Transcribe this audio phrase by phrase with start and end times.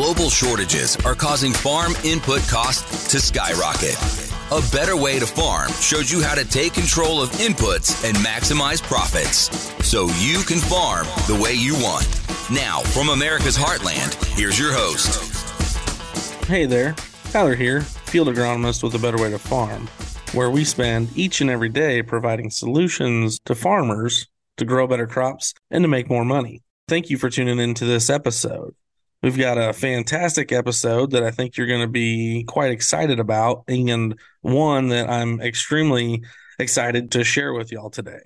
[0.00, 3.98] global shortages are causing farm input costs to skyrocket.
[4.50, 8.82] A Better Way to Farm shows you how to take control of inputs and maximize
[8.82, 9.50] profits
[9.86, 12.08] so you can farm the way you want.
[12.50, 15.22] Now, from America's Heartland, here's your host.
[16.46, 16.94] Hey there,
[17.30, 19.86] Tyler here, field agronomist with A Better Way to Farm,
[20.32, 25.52] where we spend each and every day providing solutions to farmers to grow better crops
[25.70, 26.62] and to make more money.
[26.88, 28.74] Thank you for tuning into this episode.
[29.22, 33.64] We've got a fantastic episode that I think you're going to be quite excited about,
[33.68, 36.22] and one that I'm extremely
[36.58, 38.20] excited to share with y'all today.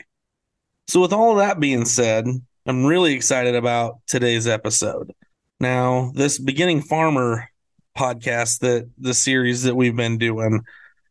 [0.87, 2.27] So, with all that being said,
[2.67, 5.13] I'm really excited about today's episode.
[5.59, 7.51] Now, this beginning farmer
[7.99, 10.65] podcast that the series that we've been doing,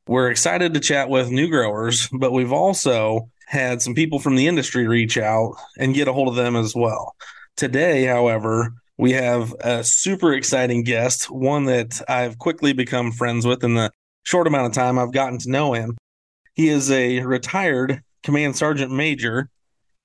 [0.07, 4.47] we're excited to chat with new growers, but we've also had some people from the
[4.47, 7.15] industry reach out and get a hold of them as well.
[7.57, 13.63] Today, however, we have a super exciting guest, one that I've quickly become friends with
[13.63, 13.91] in the
[14.23, 15.97] short amount of time I've gotten to know him.
[16.53, 19.49] He is a retired command sergeant major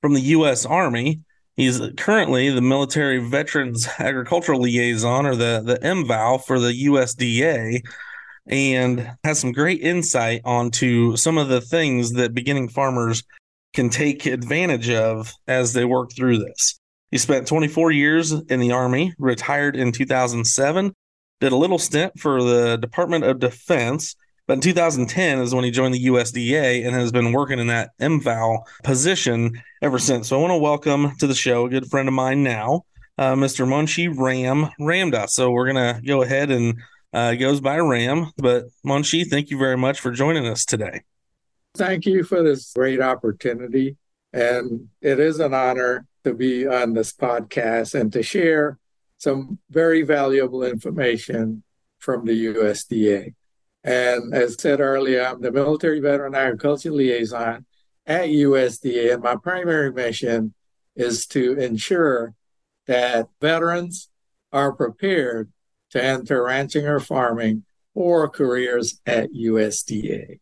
[0.00, 0.64] from the U.S.
[0.64, 1.20] Army.
[1.56, 7.82] He's currently the military veterans agricultural liaison or the, the MVAL for the USDA
[8.46, 13.22] and has some great insight onto some of the things that beginning farmers
[13.74, 16.80] can take advantage of as they work through this.
[17.10, 20.94] He spent 24 years in the Army, retired in 2007,
[21.40, 24.14] did a little stint for the Department of Defense,
[24.46, 27.90] but in 2010 is when he joined the USDA and has been working in that
[28.00, 30.28] MVAL position ever since.
[30.28, 32.84] So I want to welcome to the show a good friend of mine now,
[33.16, 33.66] uh, Mr.
[33.66, 35.30] Monshi Ram Ramdass.
[35.30, 36.78] So we're going to go ahead and
[37.12, 38.32] uh, goes by Ram.
[38.36, 41.02] But Munshi, thank you very much for joining us today.
[41.74, 43.96] Thank you for this great opportunity.
[44.32, 48.78] And it is an honor to be on this podcast and to share
[49.16, 51.62] some very valuable information
[51.98, 53.34] from the USDA.
[53.84, 57.64] And as said earlier, I'm the military veteran agriculture liaison
[58.06, 60.54] at USDA, and my primary mission
[60.96, 62.34] is to ensure
[62.86, 64.08] that veterans
[64.52, 65.52] are prepared
[65.90, 67.64] to enter ranching or farming
[67.94, 70.40] or careers at USDA.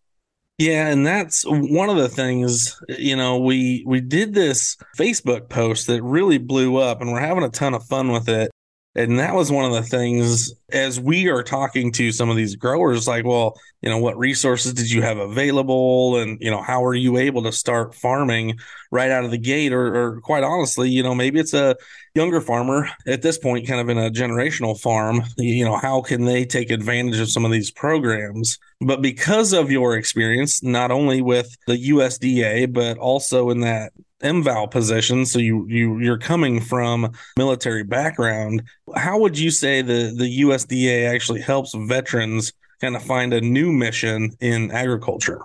[0.58, 5.86] Yeah, and that's one of the things, you know, we we did this Facebook post
[5.88, 8.50] that really blew up and we're having a ton of fun with it.
[8.96, 12.56] And that was one of the things as we are talking to some of these
[12.56, 16.16] growers, like, well, you know, what resources did you have available?
[16.16, 18.58] And, you know, how are you able to start farming
[18.90, 19.74] right out of the gate?
[19.74, 21.76] Or, or quite honestly, you know, maybe it's a
[22.14, 25.22] younger farmer at this point, kind of in a generational farm.
[25.36, 28.58] You know, how can they take advantage of some of these programs?
[28.80, 33.92] But because of your experience, not only with the USDA, but also in that
[34.22, 38.62] MVAL position, so you you you're coming from military background.
[38.94, 43.72] How would you say the the USDA actually helps veterans kind of find a new
[43.72, 45.40] mission in agriculture?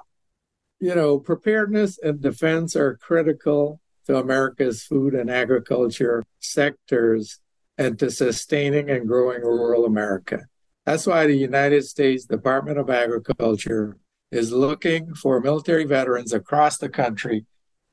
[0.80, 7.40] You know, preparedness and defense are critical to America's food and agriculture sectors
[7.78, 10.46] and to sustaining and growing rural America.
[10.86, 13.98] That's why the United States Department of Agriculture
[14.32, 17.46] is looking for military veterans across the country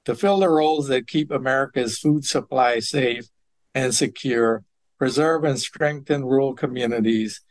[0.09, 3.27] to fill the roles that keep America's food supply safe
[3.75, 4.65] and secure,
[4.97, 7.43] preserve and strengthen rural communities,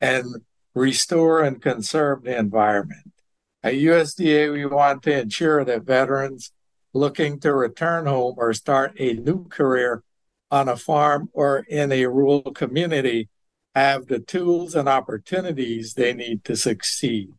[0.00, 0.24] and
[0.76, 3.10] restore and conserve the environment.
[3.64, 6.52] At USDA, we want to ensure that veterans
[6.92, 10.04] looking to return home or start a new career
[10.52, 13.28] on a farm or in a rural community
[13.74, 17.30] have the tools and opportunities they need to succeed.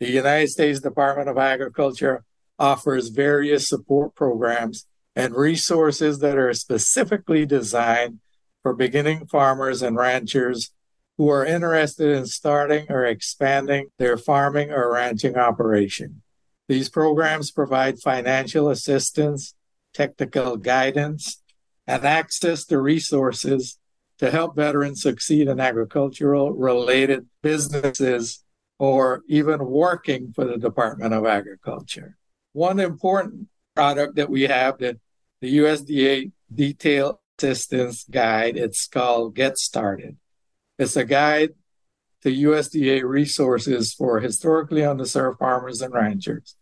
[0.00, 2.24] The United States Department of Agriculture
[2.58, 8.20] offers various support programs and resources that are specifically designed
[8.62, 10.70] for beginning farmers and ranchers
[11.16, 16.22] who are interested in starting or expanding their farming or ranching operation.
[16.68, 19.54] These programs provide financial assistance,
[19.92, 21.42] technical guidance,
[21.86, 23.78] and access to resources
[24.18, 28.44] to help veterans succeed in agricultural related businesses
[28.78, 32.16] or even working for the Department of Agriculture
[32.58, 33.46] one important
[33.76, 34.98] product that we have that
[35.40, 40.16] the USDA Detail Assistance Guide, it's called Get Started.
[40.76, 41.50] It's a guide
[42.22, 46.56] to USDA resources for historically underserved farmers and ranchers.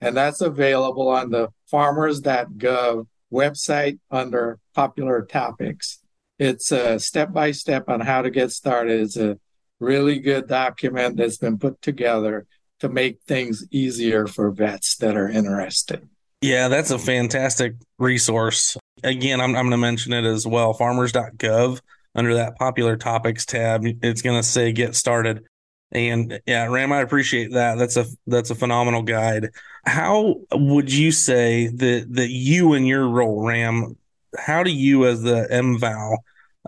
[0.00, 6.00] And that's available on the farmers.gov website under popular topics.
[6.40, 9.00] It's a step by step on how to get started.
[9.00, 9.38] It's a
[9.78, 12.46] really good document that's been put together
[12.80, 16.08] to make things easier for vets that are interested.
[16.42, 18.76] Yeah, that's a fantastic resource.
[19.02, 21.80] Again, I'm, I'm going to mention it as well farmers.gov
[22.16, 25.44] under that popular topics tab, it's going to say get started.
[25.92, 27.76] And yeah, Ram, I appreciate that.
[27.76, 29.50] That's a that's a phenomenal guide.
[29.84, 33.96] How would you say that that you and your role, Ram,
[34.36, 36.16] how do you as the MVAL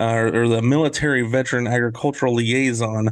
[0.01, 3.09] uh, or the military veteran agricultural liaison,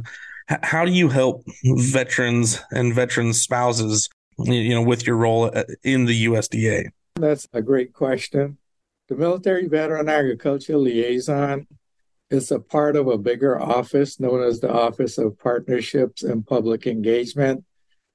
[0.47, 6.05] how do you help veterans and veterans spouses, you know, with your role uh, in
[6.05, 6.85] the USDA?
[7.15, 8.57] That's a great question.
[9.09, 11.67] The military veteran agricultural liaison
[12.29, 16.85] is a part of a bigger office known as the Office of Partnerships and Public
[16.85, 17.63] Engagement.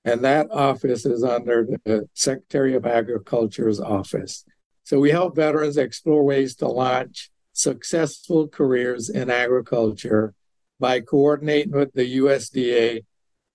[0.05, 4.44] And that office is under the Secretary of Agriculture's office.
[4.85, 10.35] So we help veterans explore ways to launch successful careers in agriculture
[10.82, 13.05] by coordinating with the USDA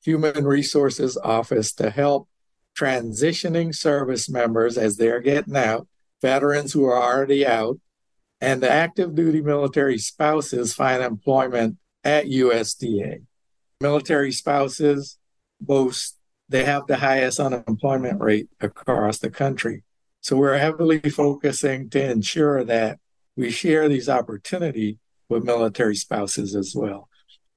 [0.01, 2.29] Human Resources Office to help
[2.79, 5.89] transitioning service members as they're getting out,
[6.21, 7.79] veterans who are already out,
[8.39, 13.23] and the active duty military spouses find employment at USDA.
[13.81, 15.17] Military spouses
[15.59, 16.15] boast
[16.47, 19.83] they have the highest unemployment rate across the country.
[20.21, 22.99] So we're heavily focusing to ensure that
[23.35, 24.95] we share these opportunities
[25.27, 27.06] with military spouses as well.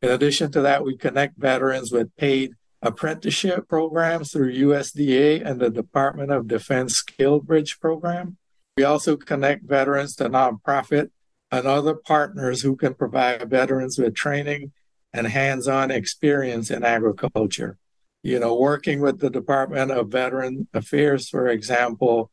[0.03, 2.53] In addition to that, we connect veterans with paid
[2.83, 8.39] apprenticeship programs through USDA and the Department of Defense Skill Bridge program.
[8.77, 11.11] We also connect veterans to nonprofit
[11.51, 14.73] and other partners who can provide veterans with training
[15.13, 17.77] and hands on experience in agriculture.
[18.23, 22.31] You know, working with the Department of Veteran Affairs, for example,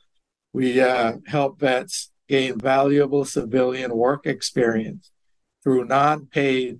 [0.54, 5.12] we uh, help vets gain valuable civilian work experience
[5.64, 6.80] through non paid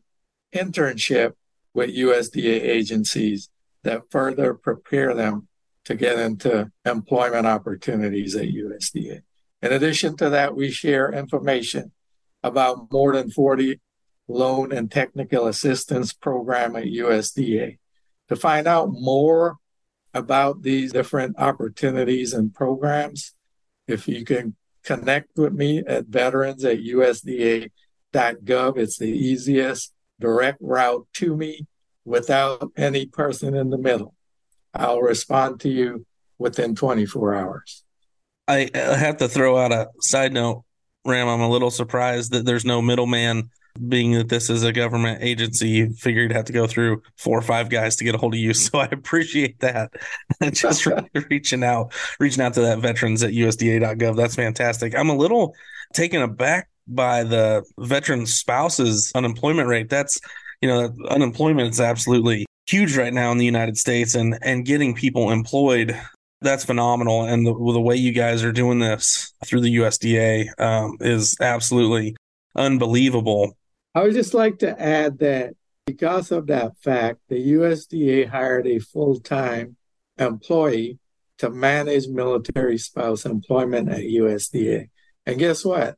[0.58, 1.34] internship
[1.74, 3.50] with USDA agencies
[3.84, 5.48] that further prepare them
[5.86, 9.22] to get into employment opportunities at USDA.
[9.62, 11.92] In addition to that, we share information
[12.44, 13.80] about more than 40
[14.28, 17.78] loan and technical assistance program at USDA.
[18.30, 19.58] To find out more
[20.14, 23.34] about these different opportunities and programs,
[23.88, 31.08] if you can connect with me at veterans at USDA.gov, it's the easiest direct route
[31.14, 31.68] to me
[32.06, 34.14] without any person in the middle.
[34.74, 36.06] I'll respond to you
[36.38, 37.84] within 24 hours.
[38.48, 40.64] I have to throw out a side note,
[41.06, 41.28] Ram.
[41.28, 43.50] I'm a little surprised that there's no middleman,
[43.88, 45.70] being that this is a government agency.
[45.70, 48.34] You figured you'd have to go through four or five guys to get a hold
[48.34, 48.54] of you.
[48.54, 49.92] So I appreciate that.
[50.52, 50.88] Just
[51.30, 54.16] reaching out, reaching out to that veterans at USDA.gov.
[54.16, 54.96] That's fantastic.
[54.96, 55.56] I'm a little
[55.94, 59.90] taken aback by the veteran spouses unemployment rate.
[59.90, 60.20] That's
[60.62, 64.94] you know, unemployment is absolutely huge right now in the United States and and getting
[64.94, 65.96] people employed
[66.42, 67.24] that's phenomenal.
[67.24, 72.16] And the, the way you guys are doing this through the USDA um, is absolutely
[72.56, 73.58] unbelievable.
[73.96, 75.54] I would just like to add that
[75.86, 79.78] because of that fact, the USDA hired a full time
[80.18, 81.00] employee
[81.40, 84.90] to manage military spouse employment at USDA.
[85.26, 85.98] And guess what?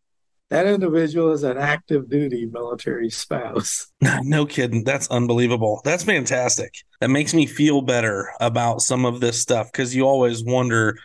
[0.50, 3.88] That individual is an active duty military spouse.
[4.24, 4.84] No kidding.
[4.84, 5.82] That's unbelievable.
[5.84, 6.74] That's fantastic.
[7.00, 10.98] That makes me feel better about some of this stuff because you always wonder,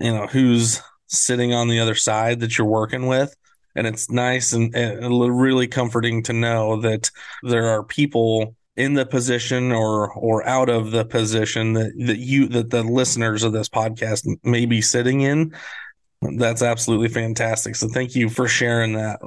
[0.00, 3.34] you know, who's sitting on the other side that you're working with.
[3.76, 7.10] And it's nice and, and really comforting to know that
[7.42, 12.48] there are people in the position or or out of the position that, that you
[12.48, 15.54] that the listeners of this podcast may be sitting in
[16.36, 17.76] that's absolutely fantastic.
[17.76, 19.20] So thank you for sharing that.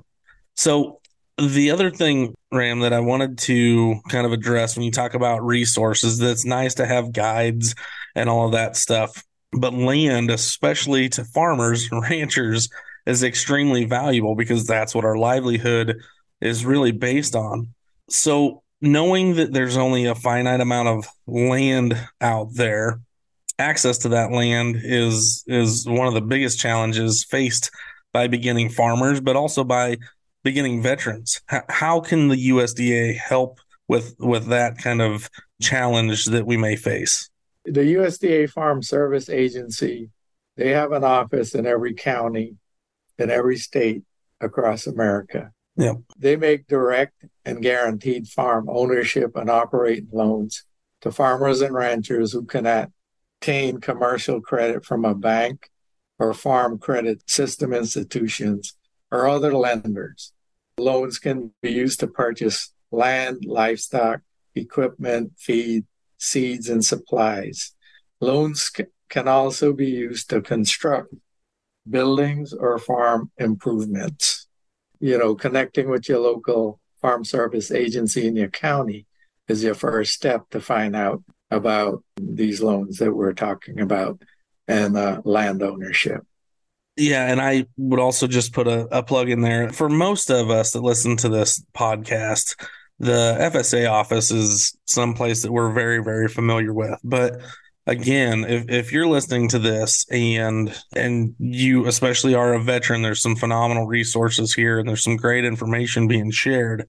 [0.55, 0.99] So
[1.37, 5.45] the other thing, Ram, that I wanted to kind of address when you talk about
[5.45, 7.75] resources, that's nice to have guides
[8.15, 9.23] and all of that stuff.
[9.51, 12.69] But land, especially to farmers and ranchers,
[13.05, 15.99] is extremely valuable because that's what our livelihood
[16.41, 17.73] is really based on.
[18.09, 22.99] So knowing that there's only a finite amount of land out there
[23.59, 27.71] access to that land is is one of the biggest challenges faced
[28.13, 29.97] by beginning farmers, but also by
[30.43, 31.41] beginning veterans.
[31.51, 35.29] H- how can the USDA help with with that kind of
[35.61, 37.29] challenge that we may face?
[37.65, 40.09] The USDA Farm Service Agency,
[40.55, 42.55] they have an office in every county,
[43.17, 44.03] in every state
[44.39, 45.51] across America.
[45.75, 45.97] Yep.
[46.17, 50.63] They make direct and guaranteed farm ownership and operating loans
[51.01, 52.89] to farmers and ranchers who cannot
[53.37, 55.69] obtain commercial credit from a bank
[56.19, 58.75] or farm credit system institutions
[59.11, 60.33] or other lenders.
[60.77, 64.21] Loans can be used to purchase land, livestock,
[64.55, 65.85] equipment, feed,
[66.17, 67.73] seeds, and supplies.
[68.19, 71.13] Loans c- can also be used to construct
[71.89, 74.47] buildings or farm improvements.
[74.99, 79.05] You know, connecting with your local farm service agency in your county
[79.47, 84.21] is your first step to find out about these loans that we're talking about
[84.67, 86.25] and uh, land ownership.
[86.97, 90.49] Yeah, and I would also just put a, a plug in there for most of
[90.49, 92.55] us that listen to this podcast.
[92.99, 96.99] The FSA office is someplace that we're very, very familiar with.
[97.03, 97.41] But
[97.85, 103.21] again, if, if you're listening to this and and you especially are a veteran, there's
[103.21, 106.87] some phenomenal resources here and there's some great information being shared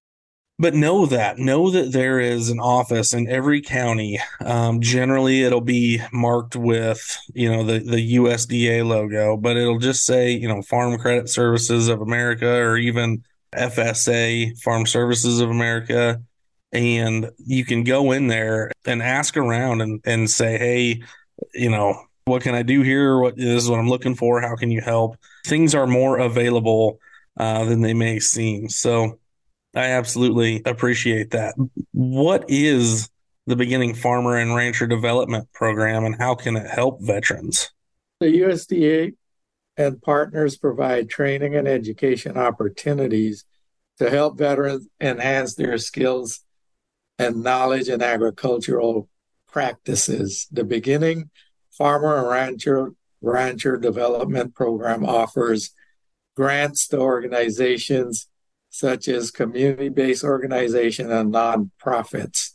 [0.58, 4.20] but know that know that there is an office in every county.
[4.44, 10.04] Um, generally it'll be marked with you know the, the usda logo but it'll just
[10.04, 13.22] say you know farm credit services of america or even
[13.54, 16.20] fsa farm services of america.
[16.70, 21.02] And you can go in there and ask around and, and say hey
[21.54, 23.18] you know what can i do here?
[23.18, 24.40] What is what i'm looking for.
[24.40, 25.16] How can you help?
[25.46, 26.98] Things are more available
[27.38, 28.68] uh, than they may seem.
[28.68, 29.18] So
[29.78, 31.54] I absolutely appreciate that.
[31.92, 33.08] What is
[33.46, 37.70] the Beginning Farmer and Rancher Development Program and how can it help veterans?
[38.18, 39.14] The USDA
[39.76, 43.44] and partners provide training and education opportunities
[43.98, 46.40] to help veterans enhance their skills
[47.16, 49.08] and knowledge in agricultural
[49.46, 50.48] practices.
[50.50, 51.30] The Beginning
[51.70, 55.70] Farmer and Rancher Rancher Development Program offers
[56.34, 58.28] grants to organizations
[58.70, 62.52] such as community based organizations and nonprofits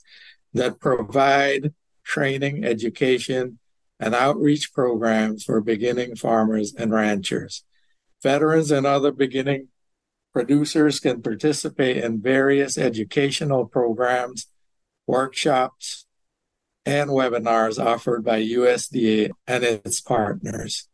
[0.54, 3.60] that provide training, education,
[4.00, 7.64] and outreach programs for beginning farmers and ranchers.
[8.22, 9.70] Veterans and other beginning
[10.34, 14.48] producers can participate in various educational programs,
[15.08, 16.06] workshops,
[16.86, 20.90] and webinars offered by USDA and its partners.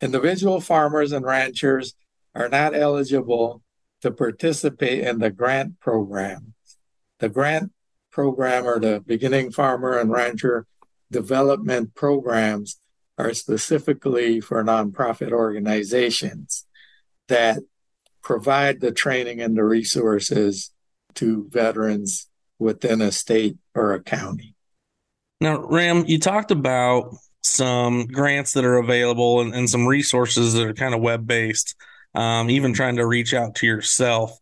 [0.00, 1.94] Individual farmers and ranchers
[2.34, 3.62] are not eligible
[4.02, 6.54] to participate in the grant program.
[7.20, 7.72] The grant
[8.10, 10.66] program or the beginning farmer and rancher
[11.10, 12.80] development programs
[13.18, 16.66] are specifically for nonprofit organizations
[17.28, 17.60] that
[18.22, 20.70] provide the training and the resources
[21.14, 22.28] to veterans
[22.58, 24.54] within a state or a county.
[25.40, 30.66] Now, Ram, you talked about some grants that are available and, and some resources that
[30.66, 31.74] are kind of web based
[32.14, 34.36] um, even trying to reach out to yourself.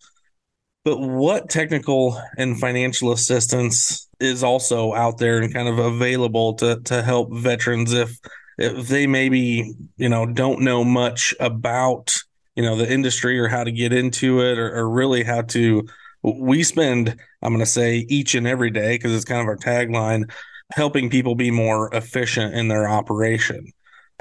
[0.84, 6.80] But what technical and financial assistance is also out there and kind of available to
[6.84, 8.18] to help veterans if
[8.58, 12.22] if they maybe you know don't know much about
[12.54, 15.86] you know the industry or how to get into it or, or really how to
[16.22, 19.56] we spend i'm going to say each and every day because it's kind of our
[19.56, 20.30] tagline
[20.72, 23.72] helping people be more efficient in their operation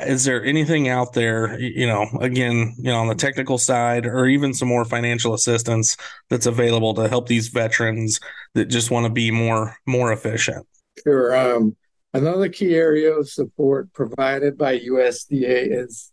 [0.07, 4.27] is there anything out there, you know, again, you know, on the technical side or
[4.27, 5.97] even some more financial assistance
[6.29, 8.19] that's available to help these veterans
[8.53, 10.67] that just want to be more more efficient?
[11.03, 11.35] Sure.
[11.35, 11.75] Um,
[12.13, 16.11] another key area of support provided by USDA is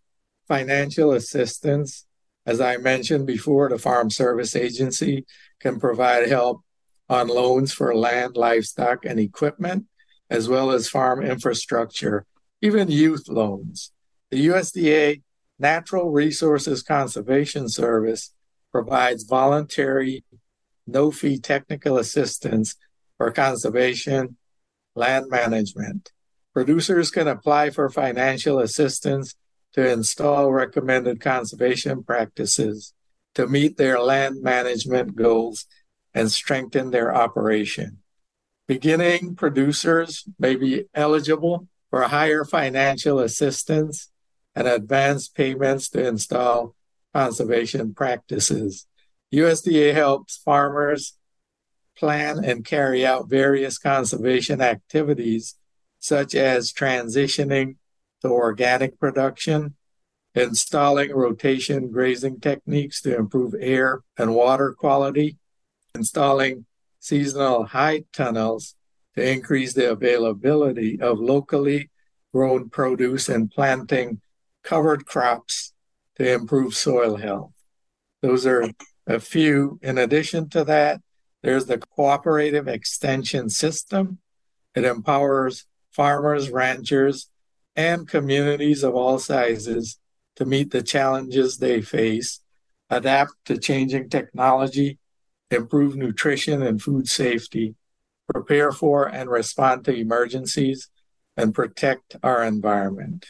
[0.48, 2.06] financial assistance.
[2.44, 5.26] As I mentioned before, the Farm Service Agency
[5.60, 6.62] can provide help
[7.08, 9.86] on loans for land, livestock, and equipment,
[10.30, 12.24] as well as farm infrastructure
[12.66, 13.92] even youth loans.
[14.32, 15.22] The USDA
[15.56, 18.34] Natural Resources Conservation Service
[18.72, 20.24] provides voluntary,
[20.84, 22.74] no fee technical assistance
[23.16, 24.36] for conservation,
[24.96, 26.10] land management.
[26.52, 29.36] Producers can apply for financial assistance
[29.74, 32.94] to install recommended conservation practices
[33.36, 35.66] to meet their land management goals
[36.12, 37.98] and strengthen their operation.
[38.66, 44.10] Beginning producers may be eligible for higher financial assistance
[44.54, 46.74] and advance payments to install
[47.14, 48.86] conservation practices.
[49.32, 51.18] USDA helps farmers
[51.96, 55.56] plan and carry out various conservation activities,
[55.98, 57.76] such as transitioning
[58.22, 59.74] to organic production,
[60.34, 65.38] installing rotation grazing techniques to improve air and water quality,
[65.94, 66.66] installing
[67.00, 68.75] seasonal high tunnels
[69.16, 71.90] to increase the availability of locally
[72.32, 74.20] grown produce and planting
[74.62, 75.72] covered crops
[76.16, 77.52] to improve soil health.
[78.22, 78.70] Those are
[79.06, 79.78] a few.
[79.82, 81.00] In addition to that,
[81.42, 84.18] there's the cooperative extension system.
[84.74, 87.30] It empowers farmers, ranchers,
[87.74, 89.98] and communities of all sizes
[90.36, 92.40] to meet the challenges they face,
[92.90, 94.98] adapt to changing technology,
[95.50, 97.74] improve nutrition and food safety,
[98.32, 100.88] prepare for and respond to emergencies,
[101.36, 103.26] and protect our environment.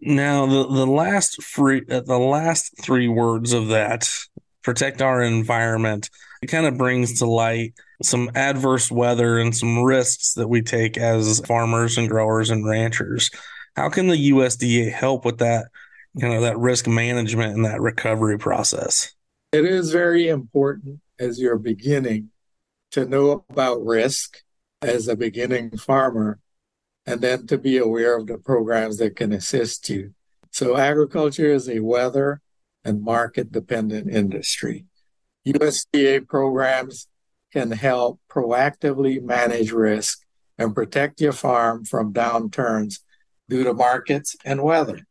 [0.00, 4.08] Now, the, the last free, uh, the last three words of that
[4.62, 6.10] protect our environment
[6.42, 10.98] it kind of brings to light some adverse weather and some risks that we take
[10.98, 13.30] as farmers and growers and ranchers.
[13.74, 15.66] How can the USDA help with that
[16.14, 19.14] you know, that risk management and that recovery process?
[19.52, 22.30] It is very important as you're beginning
[22.92, 24.42] to know about risk
[24.82, 26.38] as a beginning farmer
[27.06, 30.12] and then to be aware of the programs that can assist you.
[30.50, 32.40] So, agriculture is a weather
[32.84, 34.86] and market dependent industry.
[35.46, 37.08] USDA programs
[37.52, 40.20] can help proactively manage risk
[40.58, 43.00] and protect your farm from downturns
[43.48, 45.06] due to markets and weather.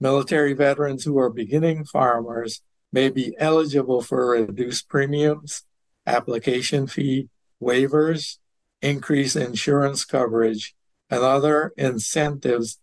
[0.00, 5.64] Military veterans who are beginning farmers may be eligible for reduced premiums,
[6.08, 7.28] application fee
[7.62, 8.38] waivers,
[8.82, 10.74] increased insurance coverage,
[11.10, 12.78] and other incentives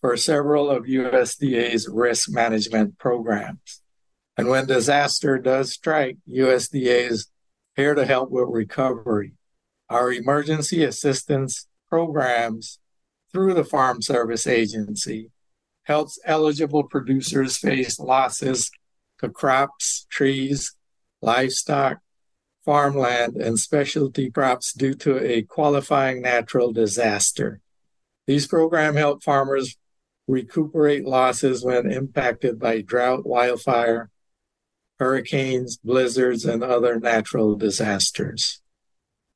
[0.00, 3.82] for several of USDA's risk management programs.
[4.36, 7.26] And when disaster does strike, USDA is
[7.74, 9.32] here to help with recovery.
[9.88, 12.78] Our emergency assistance programs
[13.32, 15.30] through the Farm Service Agency
[15.84, 18.70] helps eligible producers face losses
[19.18, 20.74] to crops, trees,
[21.20, 21.98] livestock,
[22.68, 27.62] farmland, and specialty crops due to a qualifying natural disaster.
[28.26, 29.78] These programs help farmers
[30.26, 34.10] recuperate losses when impacted by drought, wildfire,
[34.98, 38.60] hurricanes, blizzards, and other natural disasters.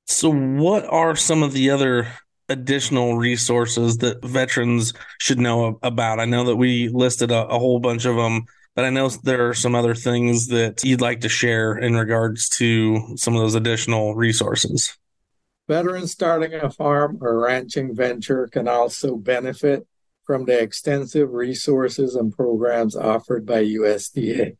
[0.05, 2.09] So, what are some of the other
[2.51, 6.21] additional resources that veterans should know about?
[6.21, 8.45] I know that we listed a, a whole bunch of them
[8.75, 12.49] but I know there are some other things that you'd like to share in regards
[12.51, 14.97] to some of those additional resources.
[15.69, 19.87] Veterans starting a farm or ranching venture can also benefit
[20.25, 24.57] from the extensive resources and programs offered by USDA.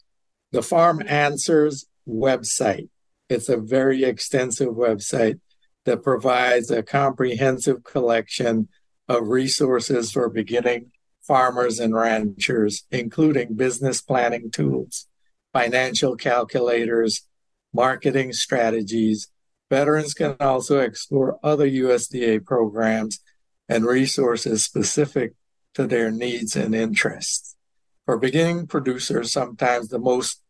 [0.51, 2.89] The Farm Answers website,
[3.29, 5.41] it's a very extensive website
[5.85, 8.69] that provides a comprehensive collection
[9.09, 15.07] of resources for beginning farmers and ranchers, including business planning tools,
[15.53, 17.27] financial calculators,
[17.73, 19.29] marketing strategies.
[19.71, 23.21] Veterans can also explore other USDA programs
[23.69, 25.33] and resources specific
[25.75, 27.57] to their needs and interests.
[28.05, 30.43] For beginning producers, sometimes the most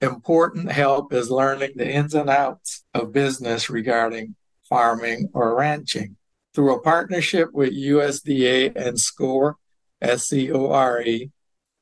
[0.00, 4.34] important help is learning the ins and outs of business regarding
[4.68, 6.16] farming or ranching.
[6.54, 9.56] Through a partnership with USDA and SCORE,
[10.04, 11.30] S C O R E,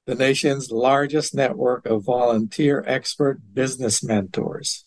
[0.07, 4.87] the nation's largest network of volunteer expert business mentors.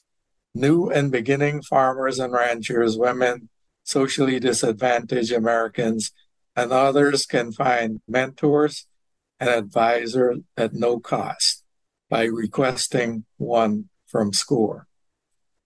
[0.54, 3.50] New and beginning farmers and ranchers, women,
[3.84, 6.12] socially disadvantaged Americans,
[6.56, 8.88] and others can find mentors
[9.40, 11.64] and advisors at no cost
[12.10, 14.88] by requesting one from SCORE.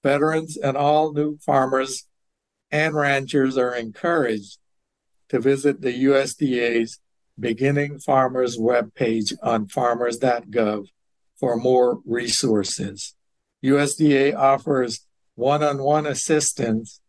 [0.02, 2.08] Veterans and all new farmers
[2.72, 4.58] and ranchers are encouraged
[5.28, 7.00] to visit the USDA's
[7.40, 10.88] Beginning Farmers webpage on farmers.gov
[11.40, 13.16] for more resources.
[13.64, 17.02] USDA offers one on one assistance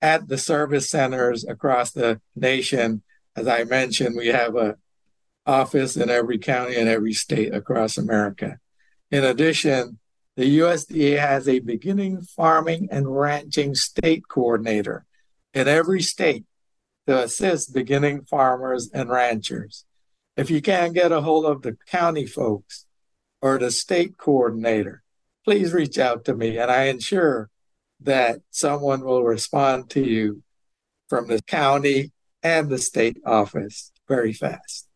[0.00, 3.02] at the service centers across the nation.
[3.34, 4.76] As I mentioned, we have a
[5.46, 8.58] office in every county and every state across America.
[9.10, 9.98] In addition,
[10.36, 15.04] the USDA has a beginning farming and ranching state coordinator
[15.54, 16.44] in every state
[17.08, 19.86] to assist beginning farmers and ranchers.
[20.36, 22.84] If you can't get a hold of the county folks
[23.40, 25.02] or the state coordinator,
[25.42, 27.48] please reach out to me and I ensure
[28.00, 30.42] that someone will respond to you
[31.08, 34.86] from the county and the state office very fast.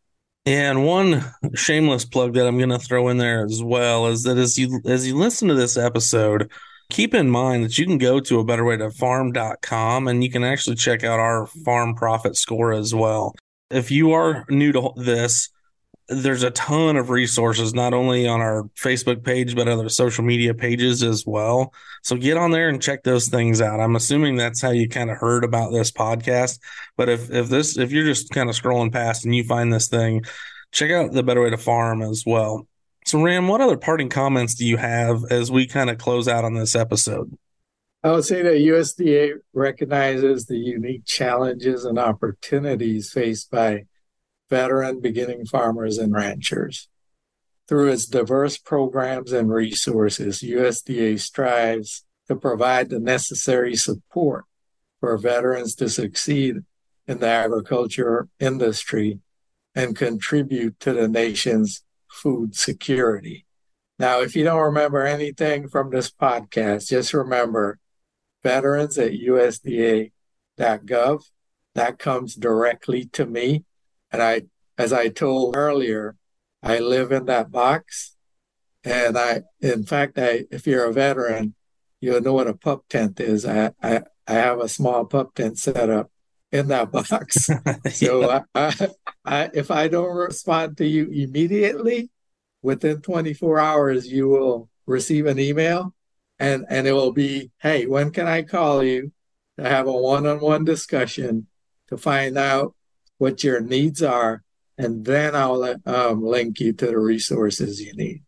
[0.45, 4.37] And one shameless plug that I'm going to throw in there as well is that
[4.37, 6.51] as you as you listen to this episode,
[6.93, 10.31] keep in mind that you can go to a better way to farm.com and you
[10.31, 13.35] can actually check out our farm profit score as well.
[13.71, 15.49] If you are new to this,
[16.09, 20.53] there's a ton of resources not only on our Facebook page but other social media
[20.53, 21.73] pages as well.
[22.03, 23.81] So get on there and check those things out.
[23.81, 26.59] I'm assuming that's how you kind of heard about this podcast.
[26.99, 29.89] But if if this if you're just kind of scrolling past and you find this
[29.89, 30.25] thing,
[30.73, 32.67] check out the Better Way to Farm as well.
[33.13, 36.47] So, Ram, what other parting comments do you have as we kind of close out
[36.47, 37.37] on this episode?
[38.03, 43.85] I would say that USDA recognizes the unique challenges and opportunities faced by
[44.49, 46.89] veteran beginning farmers and ranchers.
[47.69, 54.47] Through its diverse programs and resources, USDA strives to provide the necessary support
[55.01, 56.61] for veterans to succeed
[57.07, 59.19] in the agriculture industry
[59.75, 63.47] and contribute to the nation's food security.
[63.99, 67.79] Now, if you don't remember anything from this podcast, just remember
[68.43, 70.11] veterans at USDA.gov.
[71.75, 73.65] That comes directly to me.
[74.11, 74.43] And I,
[74.77, 76.17] as I told earlier,
[76.63, 78.17] I live in that box.
[78.85, 81.55] And I, in fact, I, if you're a veteran,
[82.01, 83.47] you'll know what a pup tent is.
[83.47, 86.12] I, I, I have a small pup tent set up
[86.53, 87.49] in that box.
[87.93, 88.89] so I, I,
[89.25, 92.11] I, if I don't respond to you immediately,
[92.63, 95.95] within 24 hours, you will receive an email
[96.39, 99.13] and, and it will be, hey, when can I call you
[99.59, 101.47] to have a one-on-one discussion
[101.89, 102.75] to find out
[103.19, 104.43] what your needs are.
[104.79, 108.23] And then I'll um, link you to the resources you need.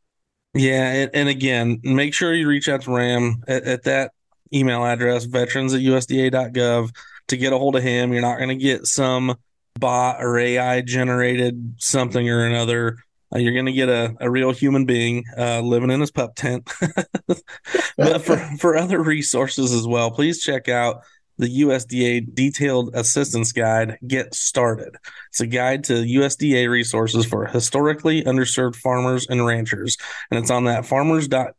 [0.53, 4.13] Yeah, and, and, again, make sure you reach out to Ram at, at that
[4.53, 6.95] email address, veterans at USDA.gov,
[7.29, 8.13] to get a hold of him.
[8.13, 9.37] You're not going to get some
[9.79, 12.99] bot or AI generated something or another.
[13.35, 16.35] Uh, you're going to get a, a real human being uh, living in his pup
[16.37, 16.71] tent.
[17.97, 21.03] but for, for other resources as well, please check out
[21.39, 24.97] the USDA Detailed Assistance Guide Get Started.
[25.31, 29.97] It's a guide to USDA resources for historically underserved farmers and ranchers,
[30.31, 31.57] and it's on that farmers.gov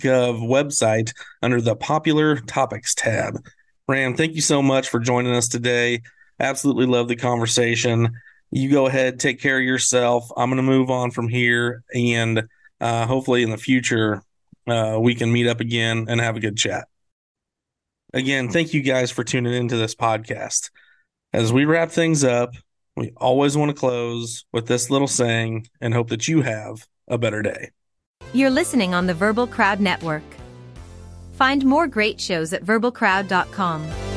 [0.48, 3.46] website under the Popular Topics tab.
[3.88, 6.02] Ram, thank you so much for joining us today.
[6.40, 8.14] Absolutely love the conversation.
[8.52, 10.28] You go ahead, take care of yourself.
[10.36, 12.48] I'm going to move on from here, and
[12.82, 14.24] uh, hopefully in the future,
[14.68, 16.88] uh, we can meet up again and have a good chat.
[18.14, 20.72] Again, thank you guys for tuning into this podcast.
[21.34, 22.52] As we wrap things up,
[22.96, 27.18] we always want to close with this little saying and hope that you have a
[27.18, 27.72] better day.
[28.34, 30.24] You're listening on the Verbal Crowd Network.
[31.36, 34.15] Find more great shows at verbalcrowd.com.